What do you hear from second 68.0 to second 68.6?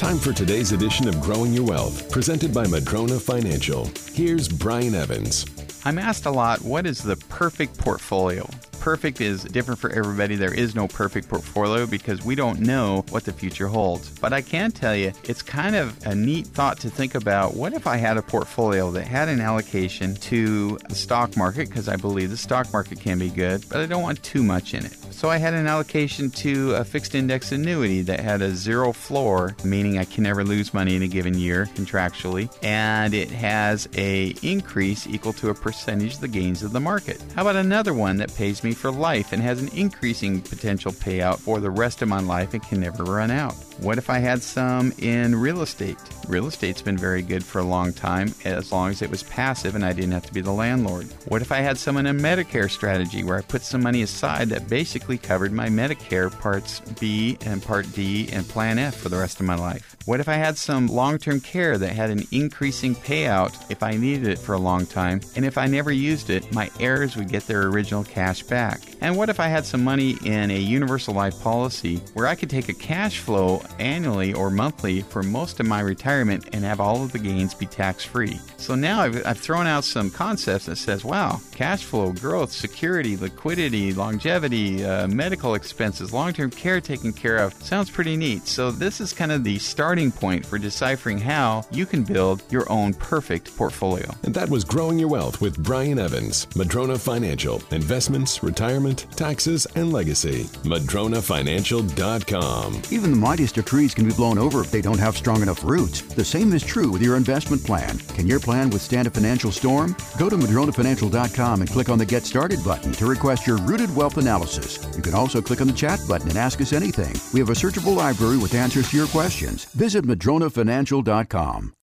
cash